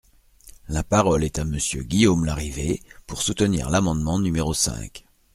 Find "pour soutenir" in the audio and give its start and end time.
3.05-3.69